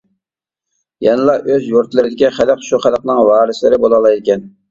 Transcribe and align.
يەنىلا 1.07 1.35
ئۆز 1.49 1.67
يۇرتلىرىدىكى 1.73 2.31
خەلق 2.39 2.65
شۇ 2.71 2.81
خەلقنىڭ 2.87 3.23
ۋارىسلىرى 3.29 3.79
بولالايدىكەن. 3.87 4.43